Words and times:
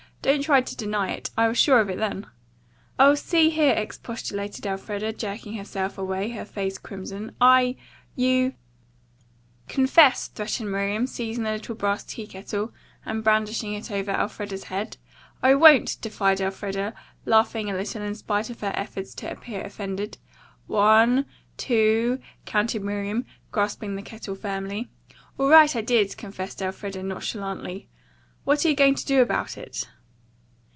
Don't 0.23 0.43
try 0.43 0.61
to 0.61 0.75
deny 0.77 1.09
it. 1.13 1.31
I 1.35 1.47
was 1.47 1.57
sure 1.57 1.79
of 1.79 1.89
it 1.89 1.97
then." 1.97 2.27
"Oh, 2.99 3.15
see 3.15 3.49
here," 3.49 3.73
expostulated 3.73 4.67
Elfreda, 4.67 5.13
jerking 5.13 5.55
herself 5.55 5.97
away, 5.97 6.29
her 6.29 6.45
face 6.45 6.77
crimson. 6.77 7.35
"I 7.41 7.75
you" 8.15 8.53
"Confess," 9.75 10.27
threatened 10.27 10.71
Miriam, 10.71 11.07
seizing 11.07 11.43
the 11.43 11.51
little 11.53 11.73
brass 11.73 12.03
tea 12.03 12.27
kettle 12.27 12.71
and 13.03 13.23
brandishing 13.23 13.73
it 13.73 13.89
over 13.89 14.11
Elfreda's 14.11 14.65
head. 14.65 14.97
"I 15.41 15.55
won't," 15.55 15.97
defied 16.01 16.39
Elfreda, 16.39 16.93
laughing 17.25 17.71
a 17.71 17.75
little 17.75 18.03
in 18.03 18.13
spite 18.13 18.51
of 18.51 18.61
her 18.61 18.73
efforts 18.75 19.15
to 19.15 19.31
appear 19.31 19.63
offended. 19.63 20.19
"One, 20.67 21.25
two," 21.57 22.19
counted 22.45 22.83
Miriam, 22.83 23.25
grasping 23.51 23.95
the 23.95 24.03
kettle 24.03 24.35
firmly. 24.35 24.87
"All 25.39 25.49
right, 25.49 25.75
I 25.75 25.81
did," 25.81 26.15
confessed 26.15 26.61
Elfreda 26.61 27.01
nonchalantly. 27.01 27.89
"What 28.43 28.63
are 28.63 28.69
you 28.69 28.75
going 28.75 28.93
to 28.95 29.05
do 29.07 29.19
about 29.23 29.57
it?" 29.57 29.87